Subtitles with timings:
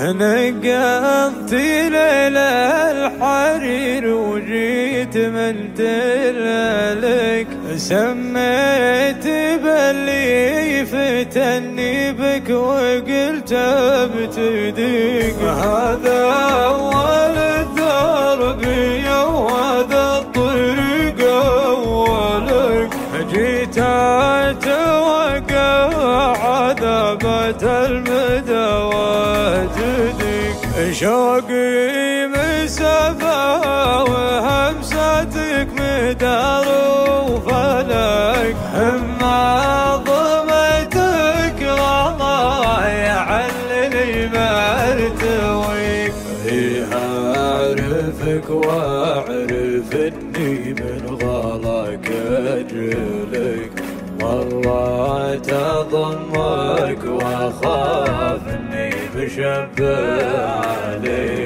[0.00, 5.74] نقضت ليل الحرير وجيت من
[6.94, 7.46] لك
[7.76, 9.26] سميت
[9.62, 13.54] باللي فتني بك وقلت
[14.14, 16.18] بتدق هذا
[16.66, 18.62] أول الدرب
[19.24, 22.90] وهذا الطريق أولك.
[23.32, 25.54] جيت أتوقع
[26.46, 28.23] عذابة المدى
[30.92, 36.66] شوقي مسافة وهمساتك مدار
[37.30, 38.56] وفلك.
[38.74, 46.12] اما ضمتك والله يعلني مرتويك.
[46.44, 52.08] فيها اعرفك واعرف اني من غلاك
[52.58, 53.72] أجلك.
[54.20, 58.33] مرات اضمك واخاف
[59.24, 59.64] اني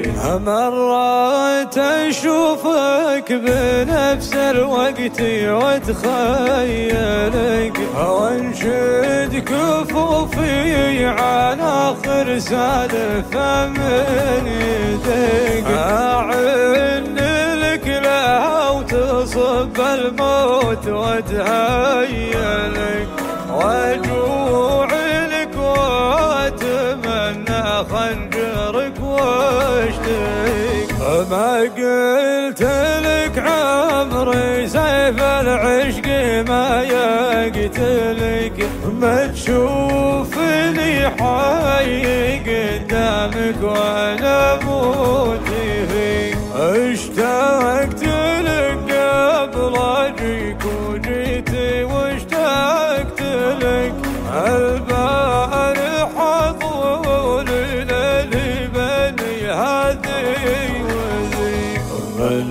[0.01, 5.21] بشبه مرات أشوفك بنفس الوقت
[5.61, 6.99] وأتخيلك.
[7.97, 17.15] وانشد كفوفي على آخر سالفه من يدك أعن
[17.59, 22.29] لك لها وتصب الموت واتهيلك
[23.51, 24.18] واجوع
[31.19, 32.61] ما قلت
[33.05, 36.07] لك عمري سيف العشق
[36.49, 38.69] ما يقتلك
[39.01, 45.87] ما تشوفني حي قدامك وأنا موتي.
[45.87, 48.03] فيك اشتقت
[48.47, 51.51] لك قبل اجيك وجيت
[51.91, 53.21] واشتقت
[53.61, 53.93] لك.
[54.33, 54.98] البارحه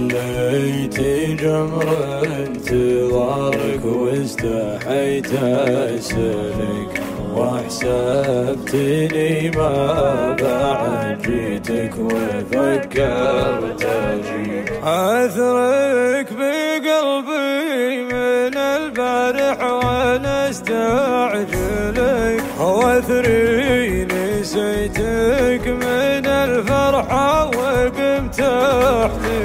[0.09, 1.01] خليت
[1.41, 1.89] جمر
[2.25, 7.03] انتظارك واستحيت اسلك
[7.37, 21.58] وحسبتني ما بعد جيتك وفكرت اجيك اثرك بقلبي من البارح وأنا استعجلك
[22.61, 29.39] وثريني زيتك من الفرحة وقمت تحتي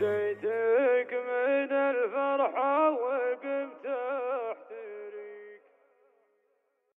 [0.00, 2.77] وثريني من الفرحة